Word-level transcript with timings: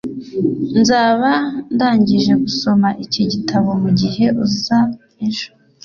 nzaba 0.79 1.29
ndangije 1.73 2.31
gusoma 2.43 2.87
iki 3.03 3.21
gitabo 3.31 3.69
mugihe 3.81 4.25
uza 4.45 4.79
ejo 5.25 5.49